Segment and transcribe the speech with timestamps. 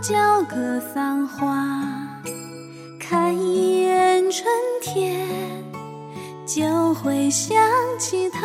[0.00, 1.66] 叫格桑花。
[2.98, 4.46] 看一眼春
[4.82, 5.26] 天，
[6.46, 7.56] 就会想
[7.98, 8.40] 起他。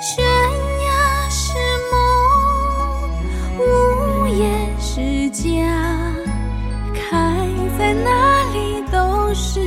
[0.00, 1.54] 悬崖是
[1.90, 6.14] 梦，无言是家，
[6.94, 9.60] 开在哪里都是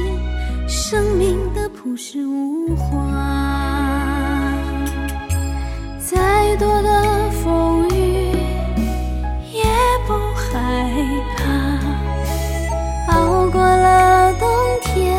[0.67, 3.28] 生命的朴实无华。
[11.35, 14.47] 怕，熬过了冬
[14.81, 15.17] 天，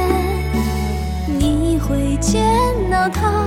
[1.39, 2.43] 你会见
[2.91, 3.40] 到他，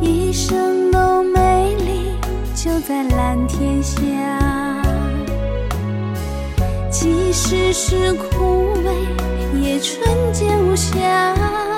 [0.00, 2.12] 一生都美丽，
[2.54, 4.00] 就在蓝天下。
[6.90, 11.75] 即使是枯萎，也纯洁无瑕。